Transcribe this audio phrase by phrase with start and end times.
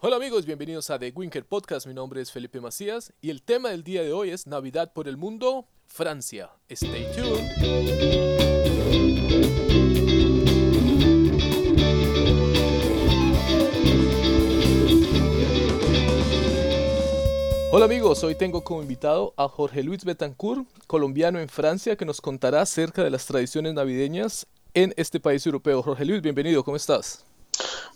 [0.00, 1.88] Hola amigos, bienvenidos a The Winker Podcast.
[1.88, 5.08] Mi nombre es Felipe Macías y el tema del día de hoy es Navidad por
[5.08, 6.50] el mundo, Francia.
[6.68, 7.42] Stay tuned.
[17.72, 22.20] Hola amigos, hoy tengo como invitado a Jorge Luis Betancourt, colombiano en Francia, que nos
[22.20, 25.82] contará acerca de las tradiciones navideñas en este país europeo.
[25.82, 27.24] Jorge Luis, bienvenido, ¿cómo estás?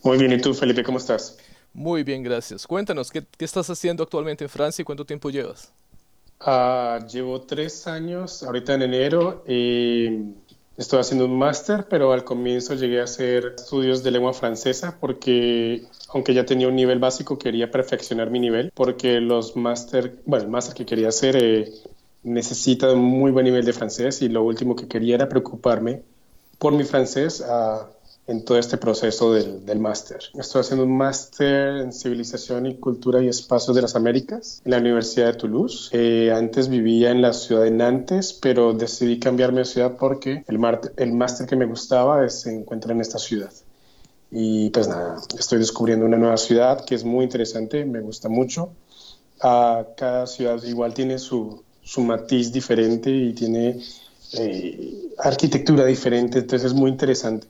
[0.03, 1.39] Muy bien, ¿y tú Felipe, cómo estás?
[1.75, 2.67] Muy bien, gracias.
[2.67, 5.73] Cuéntanos, ¿qué, estás haciendo actualmente en Francia y cuánto tiempo llevas?
[6.41, 10.35] Ah, llevo tres años, ahorita en enero, y
[10.77, 15.85] Estoy haciendo un máster, pero al comienzo llegué a hacer estudios de lengua francesa porque,
[16.09, 20.51] aunque ya tenía un nivel básico, quería perfeccionar mi nivel porque los máster, bueno, el
[20.51, 21.71] máster que quería hacer eh,
[22.23, 26.03] necesita un muy buen nivel de francés y lo último que quería era preocuparme
[26.59, 27.91] por mi francés a
[28.27, 30.21] en todo este proceso del, del máster.
[30.35, 34.79] Estoy haciendo un máster en civilización y cultura y espacios de las Américas en la
[34.79, 35.89] Universidad de Toulouse.
[35.93, 40.61] Eh, antes vivía en la ciudad de Nantes, pero decidí cambiarme de ciudad porque el,
[40.97, 43.53] el máster que me gustaba se encuentra en esta ciudad.
[44.31, 48.73] Y pues nada, estoy descubriendo una nueva ciudad que es muy interesante, me gusta mucho.
[49.39, 53.83] Cada ciudad igual tiene su, su matiz diferente y tiene
[54.35, 57.49] eh, arquitectura diferente, entonces es muy interesante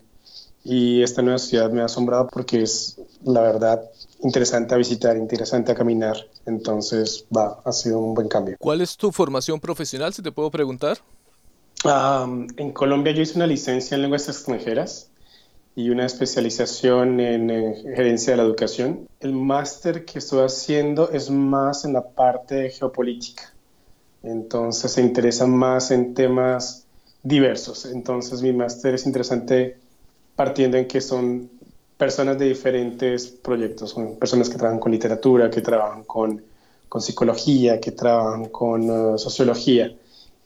[0.64, 3.82] y esta nueva ciudad me ha asombrado porque es, la verdad,
[4.22, 6.16] interesante a visitar, interesante a caminar.
[6.46, 8.56] Entonces, va, ha sido un buen cambio.
[8.58, 10.98] ¿Cuál es tu formación profesional, si te puedo preguntar?
[11.84, 15.10] en Colombia yo hice una licencia en lenguas extranjeras
[15.74, 19.08] y una especialización en, gerencia de la educación.
[19.20, 23.52] El máster que estoy haciendo es más en la parte geopolítica.
[24.22, 26.86] Entonces se interesa más en temas
[27.22, 27.86] diversos.
[27.86, 29.78] Entonces mi máster es interesante
[30.36, 31.50] partiendo en que son
[31.96, 36.42] personas de diferentes proyectos, son personas que trabajan con literatura, que trabajan con,
[36.88, 39.86] con psicología, que trabajan con uh, sociología.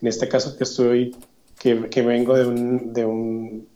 [0.03, 1.17] En este caso que estoy,
[1.59, 3.67] que, que vengo de un, de un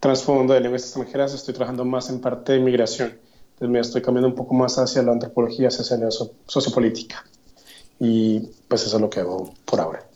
[0.00, 3.12] trasfondo de lenguas extranjeras, estoy trabajando más en parte de migración.
[3.54, 6.10] Entonces me estoy cambiando un poco más hacia la antropología, hacia la
[6.46, 7.24] sociopolítica.
[8.00, 10.07] Y pues eso es lo que hago por ahora.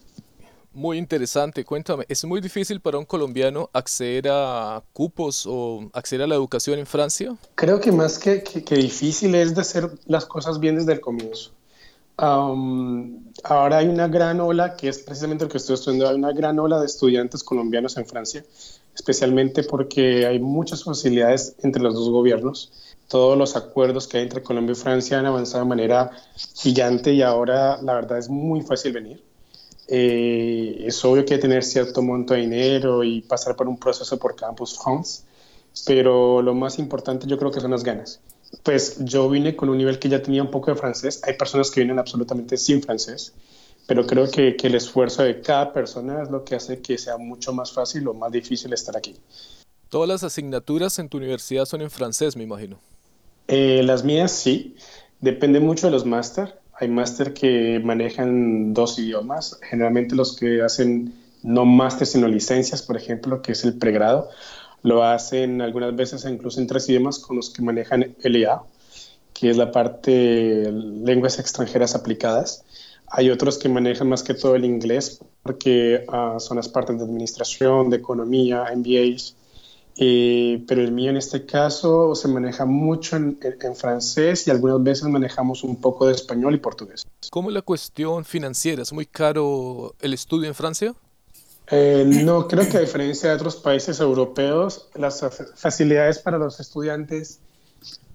[0.75, 6.27] Muy interesante, cuéntame, ¿es muy difícil para un colombiano acceder a cupos o acceder a
[6.27, 7.37] la educación en Francia?
[7.57, 11.51] Creo que más que, difícil es de hacer las cosas bien desde el comienzo.
[12.17, 16.59] ahora hay una gran ola, que es precisamente lo que estoy estudiando, hay una gran
[16.59, 18.43] ola de estudiantes colombianos en Francia,
[18.95, 22.73] especialmente porque hay muchas facilidades entre los dos gobiernos.
[23.09, 26.13] Todos los acuerdos que hay entre Colombia y Francia han avanzado de manera
[26.55, 29.32] gigante y ahora la verdad es muy fácil venir
[29.89, 34.37] eh, es obvio que tener cierto monto de dinero y pasar por un proceso por
[34.37, 35.23] Campus France,
[35.87, 38.21] pero lo más importante yo creo que son las ganas.
[38.63, 41.71] Pues yo vine con un nivel que ya tenía un poco de francés, hay personas
[41.71, 43.33] que vienen absolutamente sin francés,
[43.87, 47.17] pero creo que, que el esfuerzo de cada persona es lo que hace que sea
[47.17, 49.17] mucho más fácil o más difícil estar aquí.
[49.89, 52.79] Todas las asignaturas en tu universidad son en francés, me imagino.
[53.49, 54.77] Eh, las mías sí,
[55.21, 56.62] depende mucho de los máster.
[56.83, 62.97] Hay máster que manejan dos idiomas, generalmente los que hacen no máster sino licencias, por
[62.97, 64.29] ejemplo, que es el pregrado,
[64.83, 68.63] lo hacen algunas veces incluso en tres idiomas con los que manejan LEA,
[69.33, 72.65] que es la parte lenguas extranjeras aplicadas.
[73.07, 77.05] Hay otros que manejan más que todo el inglés porque ah, son las partes de
[77.05, 79.37] administración, de economía, MBAs,
[79.97, 83.39] eh, pero el mío en este caso se maneja mucho en,
[83.77, 87.05] francés y algunas veces manejamos un poco de español y portugués.
[87.31, 88.83] ¿Cómo es la cuestión financiera?
[88.83, 90.95] ¿Es muy caro el estudio en Francia?
[91.71, 97.41] Eh, no, creo que a diferencia de otros países europeos, las facilidades para los estudiantes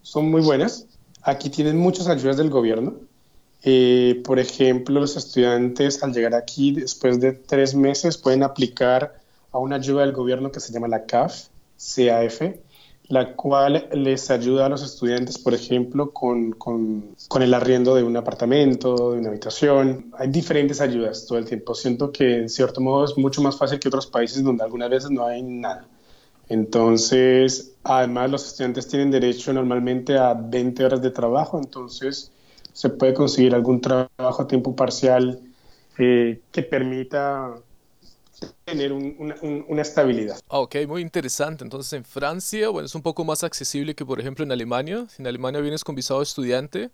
[0.01, 0.85] son muy buenas.
[1.21, 2.95] Aquí tienen muchas ayudas del gobierno.
[3.63, 9.19] Eh, por ejemplo, los estudiantes al llegar aquí después de tres meses pueden aplicar
[9.51, 12.41] a una ayuda del gobierno que se llama la CAF, CAF,
[13.09, 18.03] la cual les ayuda a los estudiantes, por ejemplo, con, con, con, el arriendo de
[18.03, 20.11] un apartamento, de una habitación.
[20.17, 21.73] Hay diferentes ayudas todo el tiempo.
[21.73, 25.09] Siento que, en cierto modo, es mucho más fácil que otros países donde algunas veces
[25.09, 25.87] no hay nada.
[26.49, 32.31] Entonces, además, los estudiantes tienen derecho normalmente a 20 horas de trabajo, entonces
[32.73, 35.41] se puede conseguir algún trabajo a tiempo parcial
[35.97, 37.55] eh, que permita
[38.65, 40.39] tener una, estabilidad.
[40.49, 41.63] Ah, ok, muy interesante.
[41.63, 45.05] Entonces en Francia, bueno, es un poco más accesible que por ejemplo en Alemania.
[45.09, 46.91] Si en Alemania vienes con visado estudiante,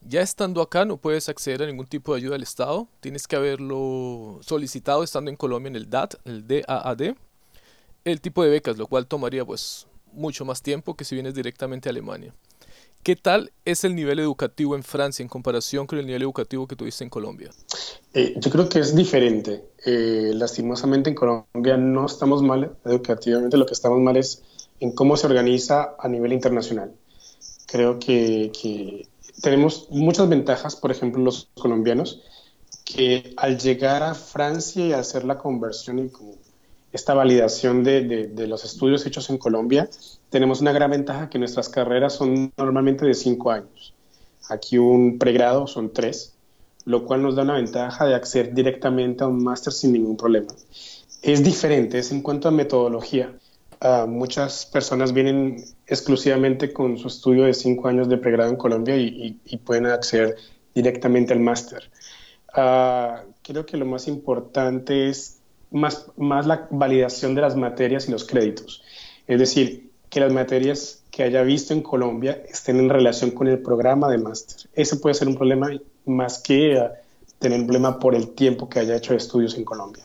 [0.00, 2.88] ya estando acá no puedes acceder a ningún tipo de ayuda del Estado.
[3.00, 7.16] Tienes que haberlo solicitado estando en Colombia en el DAT, el DAAD.
[8.04, 11.88] El tipo de becas, lo cual tomaría pues mucho más tiempo que si vienes directamente
[11.88, 12.32] a Alemania.
[13.06, 16.74] ¿Qué tal es el nivel educativo en Francia en comparación con el nivel educativo que
[16.74, 17.52] tuviste en Colombia?
[18.12, 19.62] Eh, yo creo que es diferente.
[19.84, 24.42] Eh, lastimosamente en Colombia no estamos mal educativamente, lo que estamos mal es
[24.80, 26.96] en cómo se organiza a nivel internacional.
[27.68, 29.06] Creo que,
[29.40, 32.24] tenemos muchas ventajas, por ejemplo, los colombianos,
[32.84, 36.34] que al llegar a Francia y hacer la conversión y como
[36.96, 39.88] esta validación de, de, los estudios hechos en Colombia,
[40.30, 43.94] tenemos una gran ventaja que nuestras carreras son normalmente de cinco años.
[44.48, 46.34] Aquí un pregrado son tres,
[46.84, 50.48] lo cual nos da una ventaja de acceder directamente a un máster sin ningún problema.
[51.22, 53.36] Es diferente, es en cuanto a metodología.
[53.82, 58.96] Uh, muchas personas vienen exclusivamente con su estudio de cinco años de pregrado en Colombia
[58.96, 60.36] y, y, y pueden acceder
[60.74, 61.90] directamente al máster.
[62.56, 65.35] Uh, creo que lo más importante es
[65.70, 68.82] más, más la validación de las materias y los créditos.
[69.26, 73.58] Es decir, que las materias que haya visto en Colombia estén en relación con el
[73.58, 74.68] programa de máster.
[74.74, 75.70] Ese puede ser un problema
[76.04, 76.88] más que uh,
[77.38, 80.04] tener un problema por el tiempo que haya hecho estudios en Colombia.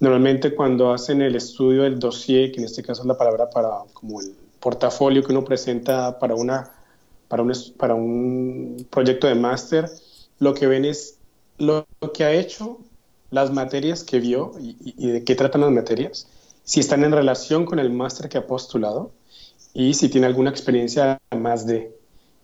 [0.00, 3.68] Normalmente cuando hacen el estudio del dossier, que en este caso es la palabra para
[3.92, 6.70] como el portafolio que uno presenta para, una,
[7.28, 9.90] para, un, para un proyecto de máster,
[10.38, 11.18] lo que ven es
[11.58, 12.78] lo que ha hecho
[13.30, 16.28] las materias que vio y, de qué tratan las materias,
[16.64, 19.12] si están en relación con el máster que ha postulado
[19.74, 21.96] y si tiene alguna experiencia más de.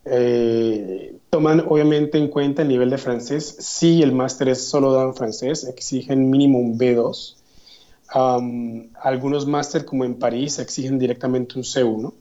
[0.07, 3.57] Eh, toman obviamente en cuenta el nivel de francés.
[3.59, 7.37] Si el máster es solo dado en francés, exigen mínimo un B2.
[9.03, 12.13] algunos máster, como en París, exigen directamente un C1.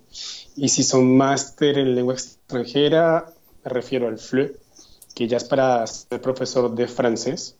[0.56, 3.34] Y si son máster en lengua extranjera,
[3.64, 4.56] me refiero al FLE,
[5.14, 7.56] que ya es para ser profesor de francés.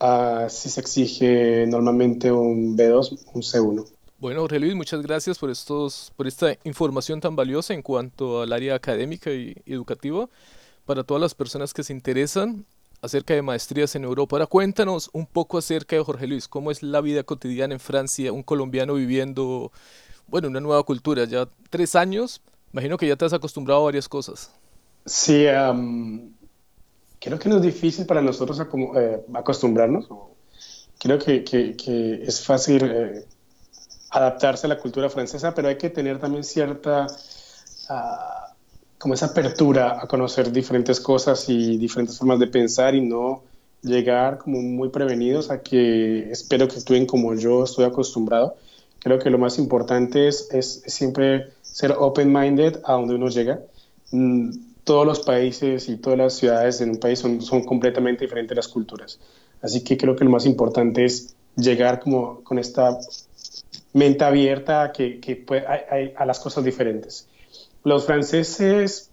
[0.00, 3.86] Uh, sí se exige normalmente un B2, un C1.
[4.18, 8.52] Bueno, Jorge Luis, muchas gracias por, estos, por esta información tan valiosa en cuanto al
[8.52, 10.28] área académica y educativa
[10.86, 12.64] para todas las personas que se interesan
[13.02, 14.36] acerca de maestrías en Europa.
[14.36, 18.32] Ahora cuéntanos un poco acerca de Jorge Luis, cómo es la vida cotidiana en Francia,
[18.32, 19.70] un colombiano viviendo,
[20.26, 22.40] bueno, una nueva cultura, ya tres años,
[22.72, 24.50] imagino que ya te has acostumbrado a varias cosas.
[25.04, 26.32] Sí, um,
[27.24, 30.06] creo que no es difícil para nosotros eh, acostumbrarnos.
[30.98, 33.24] Creo que, que, es fácil eh,
[34.10, 37.06] adaptarse a la cultura francesa, pero hay que tener también cierta,
[37.88, 38.52] uh,
[38.98, 43.42] como esa apertura a conocer diferentes cosas y diferentes formas de pensar y no
[43.80, 48.56] llegar como muy prevenidos a que espero que actúen como yo estoy acostumbrado.
[48.98, 53.60] Creo que lo más importante es, es siempre ser open-minded a donde uno llega.
[54.10, 54.50] Mm,
[54.84, 58.68] todos los países y todas las ciudades en un país son, son completamente diferentes las
[58.68, 59.18] culturas.
[59.62, 62.98] Así que creo que lo más importante es llegar como con esta
[63.94, 65.44] mente abierta a, que, que
[66.16, 67.26] a, las cosas diferentes.
[67.82, 69.10] Los franceses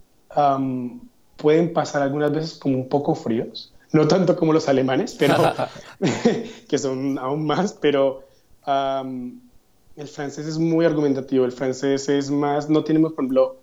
[1.37, 5.35] pueden pasar algunas veces como un poco fríos, no tanto como los alemanes, pero
[6.67, 8.23] que son aún más, pero
[9.95, 13.60] el francés es muy argumentativo, el francés es más, no tenemos, por ejemplo,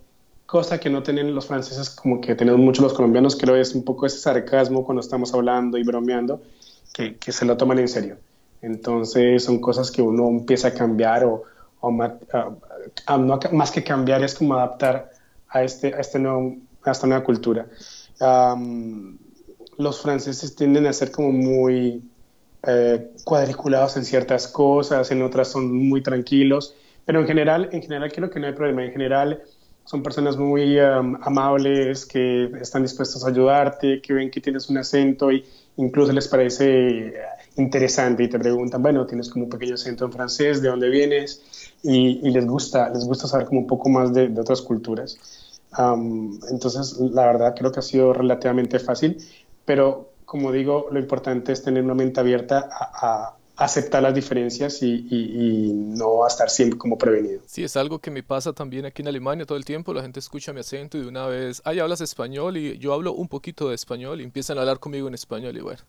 [0.48, 3.84] cosa que no tienen los franceses como que tenemos muchos los colombianos, creo es un
[3.84, 6.40] poco ese sarcasmo cuando estamos hablando y bromeando,
[6.94, 8.16] que, que se lo toman en serio.
[8.62, 11.42] Entonces son cosas que uno empieza a cambiar o,
[11.80, 15.10] o más, que cambiar es como adaptar
[15.50, 17.66] a, este, a, este nuevo, a esta nueva cultura.
[19.76, 22.02] los franceses tienden a ser como muy
[22.66, 28.10] eh, cuadriculados en ciertas cosas, en otras son muy tranquilos, pero en general, en general
[28.10, 28.82] creo que no hay problema.
[28.82, 29.42] En general
[29.88, 35.32] son personas muy amables, que están dispuestos a ayudarte, que ven que tienes un acento
[35.32, 35.42] y
[35.78, 37.14] incluso les parece
[37.56, 41.42] interesante y te preguntan, bueno, tienes como un pequeño acento en francés, ¿de dónde vienes?
[41.82, 45.16] Y, les, gusta, les gusta saber como un poco más de, otras culturas.
[46.50, 49.16] entonces, la verdad creo que ha sido relativamente fácil,
[49.64, 55.06] pero como digo, lo importante es tener una mente abierta a aceptar las diferencias y,
[55.10, 57.40] y, no a estar siempre como prevenido.
[57.46, 59.92] Sí, es algo que me pasa también aquí en Alemania todo el tiempo.
[59.92, 63.12] La gente escucha mi acento y de una vez, ay, hablas español y yo hablo
[63.12, 65.80] un poquito de español y empiezan a hablar conmigo en español y bueno.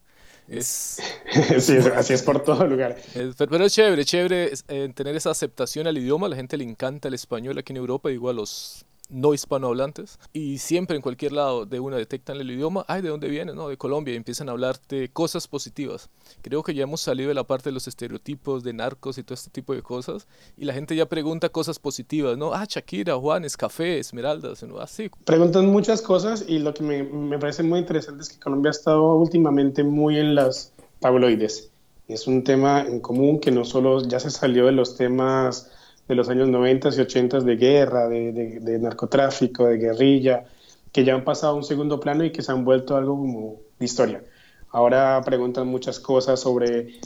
[0.48, 1.00] Es,
[1.60, 2.98] sí, así es por todo lugar.
[3.38, 6.26] pero es chévere, chévere eh, tener esa aceptación al idioma.
[6.26, 10.60] A la gente le encanta el español aquí en Europa, igual los no hispanohablantes y
[10.60, 13.54] siempre en cualquier lado de una detectan el idioma, ay, ¿de dónde viene?
[13.54, 16.10] No, de Colombia y empiezan a hablar de cosas positivas.
[16.42, 19.34] Creo que ya hemos salido de la parte de los estereotipos de narcos y todo
[19.34, 22.54] este tipo de cosas y la gente ya pregunta cosas positivas, ¿no?
[22.54, 24.80] Ah, Shakira, Juanes, café, esmeraldas, ¿no?
[24.80, 25.10] así.
[25.26, 28.72] Preguntan muchas cosas y lo que me, me parece muy interesante es que Colombia ha
[28.72, 31.72] estado últimamente muy en las tabloides.
[32.08, 35.72] Es un tema en común que no solo ya se salió de los temas
[36.10, 40.44] de los años 90 y 80 de guerra, de, narcotráfico, de guerrilla,
[40.92, 43.58] que ya han pasado a un segundo plano y que se han vuelto algo como
[43.78, 44.24] de historia.
[44.72, 47.00] Ahora preguntan muchas cosas sobre,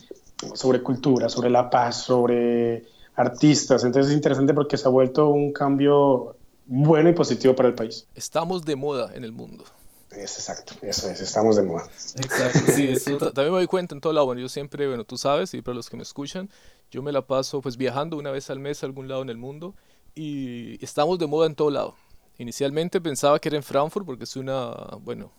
[0.54, 3.84] sobre cultura, sobre la paz, sobre artistas.
[3.84, 8.08] Entonces es interesante porque se ha vuelto un cambio bueno y positivo para el país.
[8.16, 9.66] Estamos de moda en el mundo.
[10.16, 11.88] Es exacto, eso es, estamos de moda.
[12.16, 14.26] Exacto, sí, eso también me doy cuenta en todo lado.
[14.26, 16.50] Bueno, yo siempre, bueno, tú sabes, y para los que me escuchan,
[16.92, 19.38] yo me la paso pues viajando una vez al mes a algún lado en el
[19.38, 19.76] mundo
[20.16, 21.96] y estamos de moda en todo lado.
[22.38, 25.32] Inicialmente pensaba que era en Frankfurt porque es una, bueno,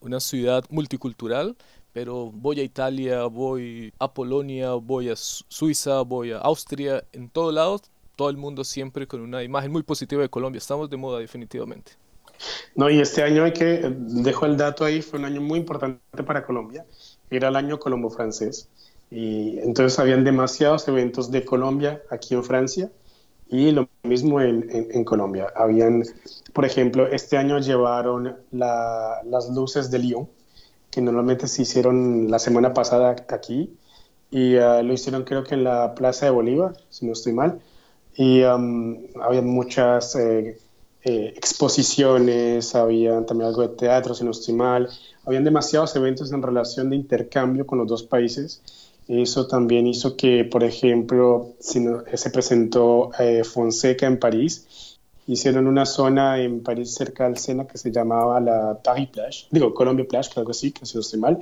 [0.00, 1.56] una ciudad multicultural,
[1.92, 7.50] pero voy a Italia, voy a Polonia, voy a Suiza, voy a Austria, en todo
[7.52, 7.80] lado,
[8.16, 10.58] todo el mundo siempre con una imagen muy positiva de Colombia.
[10.58, 11.92] Estamos de moda definitivamente.
[12.74, 16.22] No, y este año hay que, dejo el dato ahí, fue un año muy importante
[16.24, 16.84] para Colombia.
[17.30, 18.68] Era el año colombo francés.
[19.10, 22.90] Y entonces habían demasiados eventos de Colombia aquí en Francia
[23.48, 25.46] y lo mismo en, Colombia.
[25.56, 26.04] Habían,
[26.52, 30.28] por ejemplo, este año llevaron las luces de Lyon,
[30.90, 33.74] que normalmente se hicieron la semana pasada aquí,
[34.30, 37.60] y uh, lo hicieron creo que en la Plaza de Bolívar, si no estoy mal,
[38.14, 40.58] y había muchas eh,
[41.04, 44.88] eh, exposiciones, había también algo de teatro, si no estoy mal,
[45.24, 48.62] habían demasiados eventos en relación de intercambio con los dos países.
[49.06, 55.86] Eso también hizo que, por ejemplo, si se presentó eh, Fonseca en París, hicieron una
[55.86, 60.30] zona en París cerca del Sena que se llamaba la Paris Plage, digo Colombia Plage,
[60.36, 61.38] algo así, que si no estoy mal,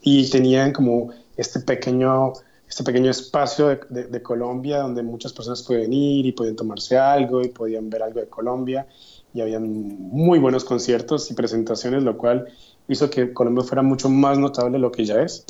[0.00, 2.32] y tenían como este pequeño,
[2.68, 7.40] este pequeño espacio de, de, Colombia donde muchas personas pueden ir y pueden tomarse algo
[7.42, 8.86] y podían ver algo de Colombia
[9.32, 9.68] y habían
[10.10, 12.48] muy buenos conciertos y presentaciones, lo cual
[12.88, 15.44] hizo que Colombia fuera mucho más notable de lo que ya es.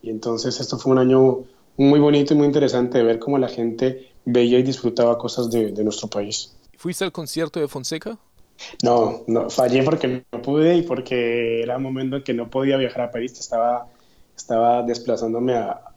[0.00, 1.44] Y entonces esto fue un año
[1.76, 5.72] muy bonito y muy interesante de ver cómo la gente veía y disfrutaba cosas de,
[5.82, 6.56] nuestro país.
[6.76, 8.16] ¿Fuiste al concierto de Fonseca?
[8.82, 12.76] No, no, fallé porque no pude y porque era un momento en que no podía
[12.76, 13.88] viajar a París, estaba,
[14.36, 15.91] estaba desplazándome a,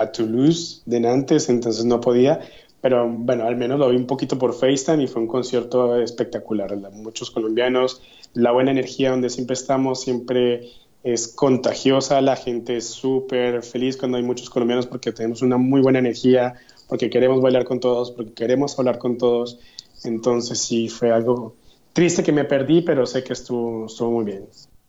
[0.00, 2.40] a Toulouse de Nantes, entonces no podía,
[2.80, 6.74] pero bueno, al menos lo vi un poquito por FaceTime y fue un concierto espectacular.
[6.92, 8.00] Muchos colombianos,
[8.32, 10.70] la buena energía donde siempre estamos, siempre
[11.02, 15.82] es contagiosa, la gente es súper feliz cuando hay muchos colombianos porque tenemos una muy
[15.82, 16.54] buena energía,
[16.88, 19.58] porque queremos bailar con todos, porque queremos hablar con todos.
[20.04, 21.56] Entonces sí, fue algo
[21.92, 24.46] triste que me perdí, pero sé que estuvo, estuvo muy bien.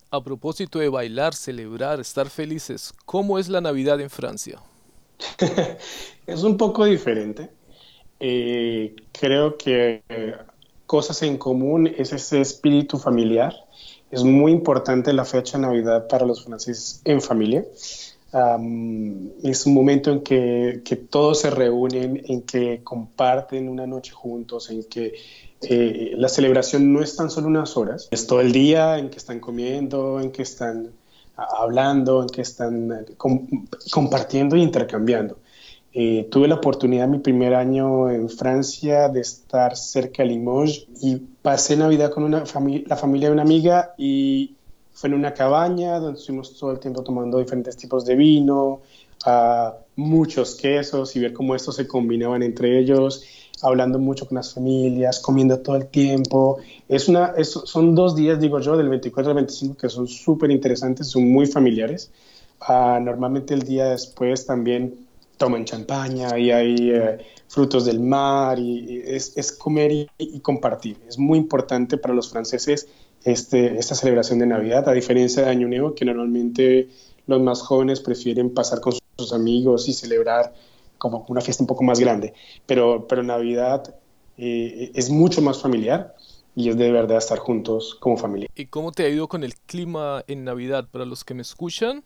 [0.10, 4.62] A propósito de bailar, celebrar, estar felices, ¿cómo es la Navidad en Francia?
[6.28, 7.50] es un poco diferente.
[8.20, 10.04] Eh, creo que
[10.86, 13.56] cosas en común es ese espíritu familiar
[14.12, 17.66] es muy importante la fecha de Navidad para los franceses en familia.
[19.44, 24.84] es un momento en que, todos se reúnen, en que comparten una noche juntos, en
[24.84, 25.14] que
[25.62, 29.18] eh, la celebración no es tan solo unas horas, es todo el día en que
[29.18, 30.92] están comiendo, en que están
[31.36, 33.06] hablando, en que están eh,
[33.92, 35.38] compartiendo e intercambiando.
[35.94, 41.18] Eh, tuve la oportunidad mi primer año en Francia de estar cerca de Limoges y
[41.42, 44.56] pasé Navidad con la familia de una amiga y
[44.94, 48.82] fue en una cabaña donde estuvimos todo el tiempo tomando diferentes tipos de vino,
[49.26, 53.24] uh, muchos quesos y ver cómo estos se combinaban entre ellos,
[53.64, 56.60] hablando mucho con las familias, comiendo todo el tiempo.
[56.88, 61.08] Es una, son dos días, digo yo, del 24 al 25 que son súper interesantes,
[61.08, 62.12] son muy familiares.
[62.68, 69.02] Uh, normalmente el día después también toman champaña y hay eh, frutos del mar y,
[69.04, 70.98] es, comer y, compartir.
[71.08, 72.88] Es muy importante para los franceses
[73.24, 76.90] este, esta celebración de Navidad, a diferencia de Año Nuevo, que normalmente
[77.26, 80.54] los más jóvenes prefieren pasar con sus amigos y celebrar
[81.02, 82.36] como una fiesta un poco más grande.
[82.68, 83.96] Pero, pero Navidad
[84.38, 86.16] eh, es mucho más familiar
[86.56, 88.48] y es de verdad estar juntos como familia.
[88.54, 90.88] ¿Y cómo te ha ido con el clima en Navidad?
[90.92, 92.04] Para los que me escuchan,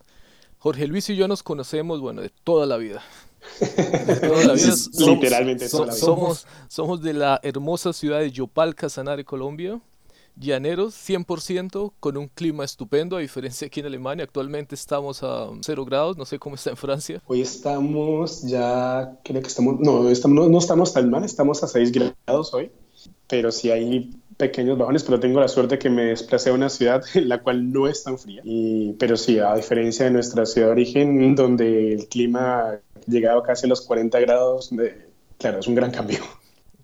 [0.56, 3.02] Jorge Luis y yo nos conocemos, bueno, de toda la vida.
[4.98, 9.78] Literalmente somos, somos, de la hermosa ciudad de Yopal, Casanare, Colombia.
[10.38, 14.24] Llaneros, 100%, con un clima estupendo, a diferencia aquí en Alemania.
[14.24, 17.22] Actualmente estamos a 0 grados, no sé cómo está en Francia.
[17.26, 21.90] Hoy estamos ya, creo que estamos, no, estamos, no, estamos tan mal, estamos a 6
[21.90, 22.70] grados hoy,
[23.26, 27.02] pero sí hay pequeños bajones, pero tengo la suerte que me desplacé a una ciudad
[27.14, 28.42] en la cual no es tan fría.
[28.44, 33.66] Y, pero sí, a diferencia de nuestra ciudad de origen, donde el clima llegaba casi
[33.66, 36.18] a los 40 grados, de, claro, es un gran cambio.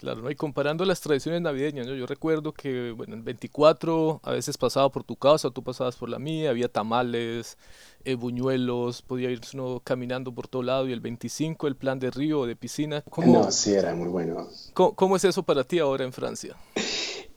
[0.02, 0.32] Claro, ¿no?
[0.32, 5.04] y comparando las tradiciones navideñas, yo recuerdo que, bueno, el 24 a veces pasaba por
[5.04, 7.56] tu casa, tú pasabas por la mía, había tamales,
[8.04, 12.10] eh, buñuelos, podía ir uno caminando por todo lado, y el 25 el plan de
[12.10, 13.04] río o de piscina.
[13.10, 14.48] ¿Cómo, no, sí, era muy bueno.
[14.74, 16.56] ¿cómo, es eso para ti ahora en Francia?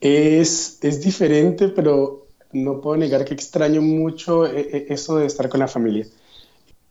[0.01, 5.49] Es, es diferente, pero no puedo negar que extraño mucho eh, eh, eso de estar
[5.49, 6.07] con la familia.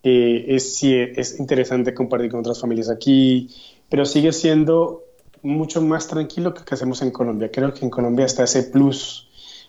[0.05, 3.51] es, sí, es interesante compartir con otras familias aquí,
[3.89, 5.03] pero sigue siendo
[5.45, 7.51] mucho más tranquilo que que hacemos en Colombia.
[7.53, 9.29] Creo que en Colombia está ese plus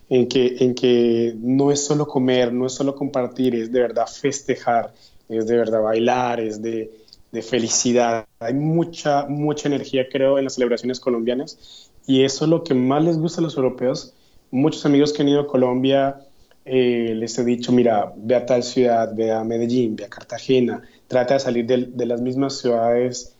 [0.09, 4.07] en que, en que no es solo comer, no es solo compartir, es de verdad
[4.07, 4.93] festejar,
[5.29, 6.91] es de verdad bailar, es de,
[7.31, 8.25] de felicidad.
[8.39, 13.03] Hay mucha, mucha energía, creo, en las celebraciones colombianas y eso es lo que más
[13.03, 14.13] les gusta a los europeos.
[14.51, 16.21] Muchos amigos que han ido a Colombia
[16.63, 20.81] eh, les he dicho, mira, ve a tal ciudad, ve a Medellín, ve a Cartagena,
[21.07, 23.34] trata de salir de, de las mismas ciudades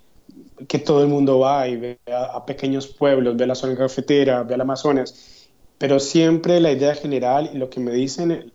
[0.68, 4.44] que todo el mundo va y ve a, pequeños pueblos, ve a la zona cafetera,
[4.44, 8.52] ve al Amazonas, pero siempre la idea general y lo que me dicen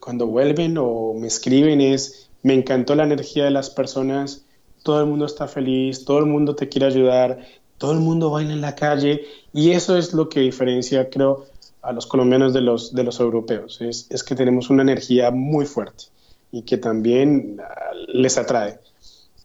[0.00, 4.46] cuando vuelven o me escriben es, me encantó la energía de las personas,
[4.82, 7.38] todo el mundo está feliz, todo el mundo te quiere ayudar,
[7.76, 11.46] todo el mundo baila en la calle y eso es lo que diferencia, creo,
[11.82, 16.04] a los colombianos de los, europeos, es, es que tenemos una energía muy fuerte
[16.52, 18.78] y que también ah, les atrae.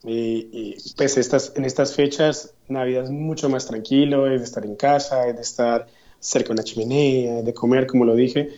[0.08, 4.76] Y, pues estas, en estas fechas, Navidad es mucho más tranquilo, es de estar en
[4.76, 5.88] casa, es de estar
[6.20, 8.50] cerca de una chimenea, de comer, como lo dije.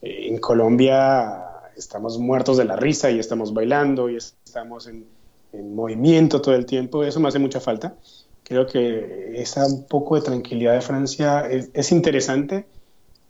[0.00, 1.44] Eh, en Colombia
[1.76, 5.06] estamos muertos de la risa y estamos bailando y estamos en,
[5.52, 7.04] movimiento todo el tiempo.
[7.04, 7.94] Eso me hace mucha falta.
[8.42, 12.66] Creo que esa un poco de tranquilidad de Francia es, interesante,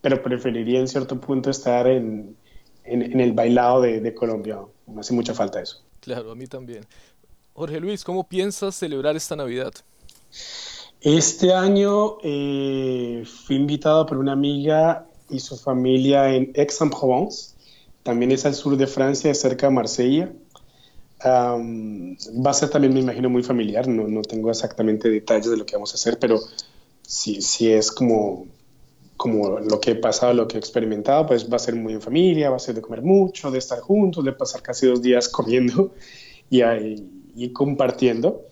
[0.00, 2.35] pero preferiría en cierto punto estar en,
[2.85, 4.59] en, el bailado de, de Colombia.
[4.87, 5.85] Me hace mucha falta eso.
[6.00, 6.87] Claro, a mí también.
[7.56, 9.73] Jorge Luis, ¿cómo piensas celebrar esta Navidad?
[11.00, 17.54] Este año eh, fui invitado por una amiga y su familia en Aix-en-Provence.
[18.02, 20.32] También es al sur de Francia, cerca de Marsella.
[21.25, 23.87] va a ser también, me imagino, muy familiar.
[23.87, 26.40] No, no, tengo exactamente detalles de lo que vamos a hacer, pero
[27.02, 28.46] si, si es como,
[29.16, 32.02] como lo que he pasado, lo que he experimentado, pues va a ser muy en
[32.02, 35.28] familia, va a ser de comer mucho, de estar juntos, de pasar casi dos días
[35.38, 35.93] comiendo
[36.50, 38.47] y, hay, y compartiendo.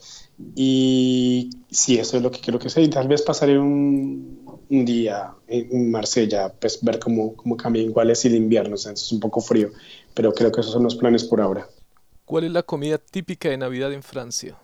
[0.55, 2.83] Y sí, eso es lo que quiero que sea.
[2.83, 4.43] Y tal vez pasaré un,
[4.73, 7.83] un día en Marsella, pues ver cómo, cómo cambia.
[7.83, 9.71] Igual es el invierno, o sea, es un poco frío,
[10.15, 11.69] pero creo que esos son los planes por ahora.
[12.25, 14.57] ¿Cuál es la comida típica de Navidad en Francia?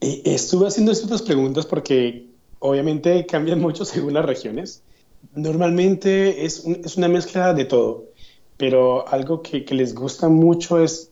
[0.00, 2.28] Eh, estuve haciendo estas preguntas porque
[2.58, 4.82] obviamente cambian mucho según las regiones.
[5.34, 8.06] Normalmente es, es una mezcla de todo,
[8.56, 11.09] pero algo que, que les gusta mucho es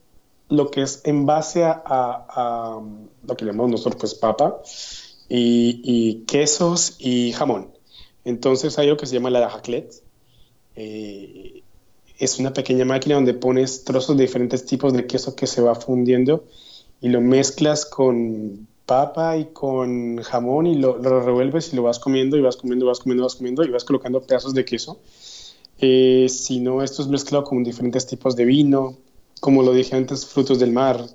[0.48, 2.80] lo que es en base a,
[3.26, 4.60] lo que llamamos nosotros pues papa
[5.28, 7.68] y, quesos y jamón.
[8.24, 10.02] Entonces hay algo que se llama la raclette.
[10.76, 11.62] Eh,
[12.18, 15.74] es una pequeña máquina donde pones trozos de diferentes tipos de queso que se va
[15.74, 16.44] fundiendo
[17.00, 22.36] y lo mezclas con papa y con jamón y lo, revuelves y lo vas comiendo
[22.36, 24.98] y vas comiendo, vas comiendo, vas comiendo y vas colocando pedazos de queso.
[25.80, 28.96] Eh, si no, esto es mezclado con diferentes tipos de vino,
[29.40, 31.06] como lo dije antes, frutos del mar,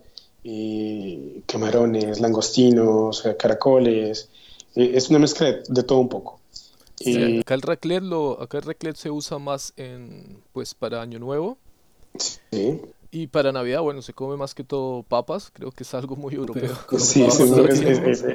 [1.46, 4.30] camarones, langostinos, eh, caracoles.
[4.76, 6.40] Eh, es una mezcla de, todo un poco.
[7.40, 11.58] acá, el raclette lo, acá el raclette se usa más en, pues, para Año Nuevo.
[12.18, 12.82] Sí.
[13.12, 16.34] Y para Navidad, bueno, se come más que todo papas, creo que es algo muy
[16.34, 16.76] europeo.
[16.98, 17.24] Sí,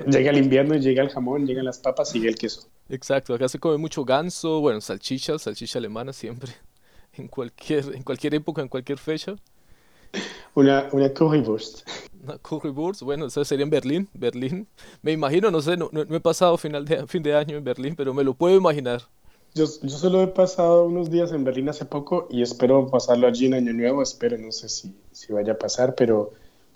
[0.07, 2.69] llega el invierno llega el jamón, llegan las papas y el queso.
[2.89, 6.53] Exacto, acá se come mucho ganso, bueno, salchicha, salchicha alemana siempre,
[7.15, 9.35] en cualquier, en cualquier época, en cualquier fecha.
[10.59, 11.89] Una, una currywurst.
[12.25, 14.67] Una currywurst, bueno, eso sería en Berlín, Berlín.
[15.03, 17.95] Me imagino, no sé, no, no, he pasado final de, fin de año en Berlín,
[17.97, 19.03] pero me lo puedo imaginar.
[19.55, 23.47] Yo, yo solo he pasado unos días en Berlín hace poco y espero pasarlo allí
[23.47, 26.33] en Año Nuevo, espero, no sé si, si vaya a pasar, pero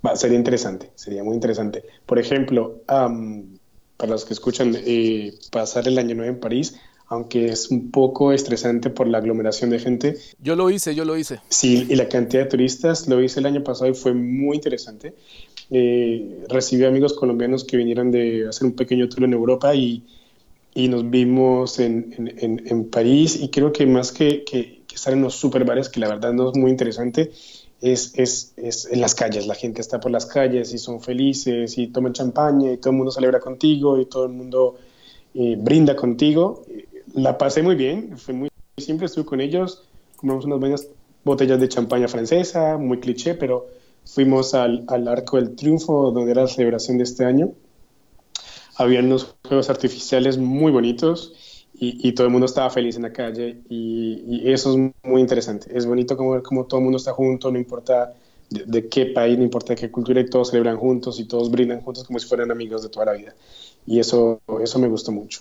[0.06, 1.84] va, sería interesante, sería muy interesante.
[2.06, 7.70] Por ejemplo, para los que escuchan, eh, pasar el Año Nuevo en París, aunque es
[7.70, 10.16] un poco estresante por la aglomeración de gente.
[10.42, 11.40] Yo lo hice, yo lo hice.
[11.48, 15.14] Sí, y la cantidad de turistas, lo hice el año pasado y fue muy interesante.
[15.70, 20.04] Eh, recibí amigos colombianos que vinieron de hacer un pequeño tour en Europa y,
[20.74, 25.22] y nos vimos en, en, en, París y creo que más que, que, estar en
[25.22, 27.30] los super bares, que la verdad no es muy interesante,
[27.80, 29.46] es, es, es, en las calles.
[29.46, 32.96] La gente está por las calles y son felices y toman champaña y todo el
[32.96, 34.76] mundo celebra contigo y todo el mundo
[35.34, 36.64] eh, brinda contigo
[37.14, 39.84] la pasé muy bien, fue muy simple, estuve con ellos,
[40.16, 40.88] compramos unas buenas
[41.24, 43.66] botellas de champaña francesa, muy cliché, pero
[44.04, 47.52] fuimos al, al, Arco del Triunfo, donde era la celebración de este año.
[48.76, 51.34] había unos juegos artificiales muy bonitos
[51.74, 55.76] y, todo el mundo estaba feliz en la calle y, eso es muy interesante.
[55.76, 58.14] Es bonito como ver cómo todo el mundo está junto, no importa
[58.50, 61.80] de, qué país, no importa de qué cultura, y todos celebran juntos y todos brindan
[61.80, 63.34] juntos como si fueran amigos de toda la vida.
[63.86, 65.40] Y eso, eso me gustó mucho.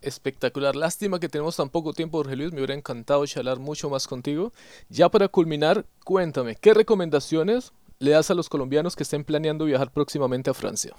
[0.00, 0.76] Espectacular.
[0.76, 2.52] Lástima que tenemos tan poco tiempo, Jorge Luis.
[2.52, 4.52] Me hubiera encantado charlar mucho más contigo.
[4.88, 9.92] Ya para culminar, cuéntame, ¿qué recomendaciones le das a los colombianos que estén planeando viajar
[9.92, 10.94] próximamente a Francia?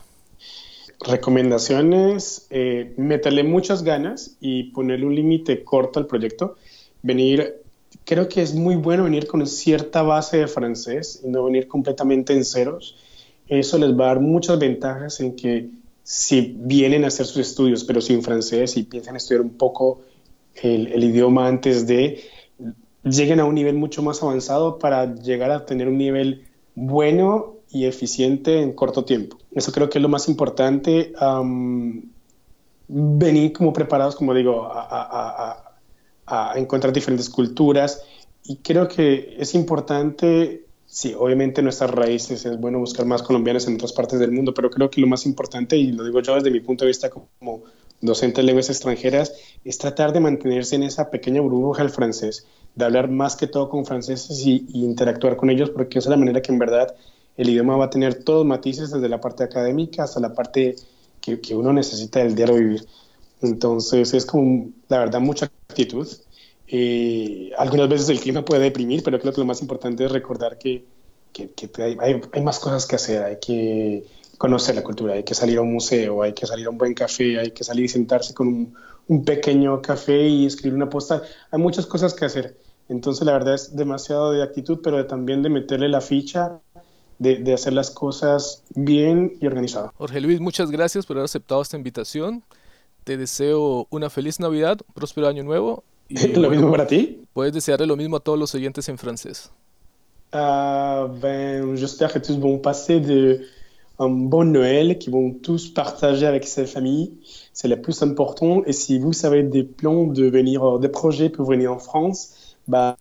[0.99, 6.57] Recomendaciones, eh, meterle muchas ganas y ponerle un límite corto al proyecto.
[7.01, 7.61] Venir,
[8.03, 12.33] creo que es muy bueno venir con cierta base de francés y no venir completamente
[12.33, 12.97] en ceros.
[13.47, 15.69] Eso les va a dar muchas ventajas en que
[16.11, 20.01] si vienen a hacer sus estudios, pero sin francés y piensan estudiar un poco
[20.55, 22.23] el, el idioma antes de,
[23.03, 27.85] lleguen a un nivel mucho más avanzado para llegar a tener un nivel bueno y
[27.85, 29.37] eficiente en corto tiempo.
[29.53, 31.13] Eso creo que es lo más importante.
[32.87, 35.63] venir como preparados, como digo, a,
[36.55, 38.01] encontrar diferentes culturas.
[38.43, 43.75] Y creo que es importante, sí, obviamente nuestras raíces, es bueno buscar más colombianos en
[43.75, 46.51] otras partes del mundo, pero creo que lo más importante, y lo digo yo desde
[46.51, 47.63] mi punto de vista como
[48.01, 52.85] docente de lenguas extranjeras, es tratar de mantenerse en esa pequeña burbuja del francés, de
[52.85, 56.41] hablar más que todo con franceses y, interactuar con ellos, porque esa es la manera
[56.41, 56.95] que en verdad
[57.37, 60.75] el idioma va a tener todos matices, desde la parte académica hasta la parte
[61.21, 62.85] que, que uno necesita del diario vivir.
[63.41, 66.07] Entonces es como, la verdad, mucha actitud.
[66.71, 70.57] Eh, algunas veces el clima puede deprimir, pero creo que lo más importante es recordar
[70.59, 70.85] que,
[71.77, 71.97] hay,
[72.31, 74.05] hay, más cosas que hacer, hay que
[74.37, 76.93] conocer la cultura, hay que salir a un museo, hay que salir a un buen
[76.93, 78.73] café, hay que salir y sentarse con
[79.07, 81.23] un, pequeño café y escribir una postal.
[81.49, 82.55] Hay muchas cosas que hacer.
[82.87, 86.59] Entonces la verdad es demasiado de actitud, pero también de meterle la ficha
[87.17, 89.91] de, hacer las cosas bien y organizado.
[89.97, 92.43] Jorge Luis, muchas gracias por haber aceptado esta invitación.
[93.03, 95.83] Te deseo una feliz Navidad, un próspero año nuevo.
[96.09, 97.21] Lo mismo para ti?
[97.33, 99.51] Puedes desearle lo mismo a todos los oyentes en francés.
[100.33, 103.41] Uh, ben, J'espère que tous vont passer de,
[103.99, 107.13] un bon Noël, qui vont tous partager avec sa famille.
[107.53, 108.63] C'est le plus important.
[108.65, 112.97] Et si vous avez des plans de venir, des projets pour venir en France, bah,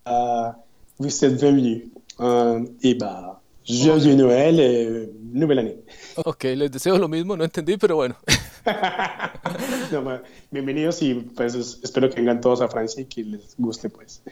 [0.99, 1.85] vous êtes bienvenus.
[2.21, 5.77] Uh, et bah, Joyeux Noël et nouvelle année.
[6.25, 8.15] Ok, les deseo lo mismo, no entendí, pero bueno.
[9.93, 14.23] no, bienvenidos y pues espero que vengan todos a Francia y que les guste pues.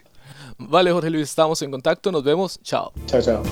[0.59, 2.93] Vale, Jorge Luis, estamos en contacto, nos vemos, chao.
[3.07, 3.43] Chao, chao.